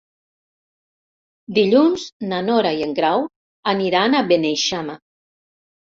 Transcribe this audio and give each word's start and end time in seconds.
Dilluns 1.57 2.07
na 2.31 2.39
Nora 2.47 2.71
i 2.79 2.81
en 2.89 2.97
Grau 3.03 3.27
aniran 3.75 4.17
a 4.23 4.27
Beneixama. 4.33 4.97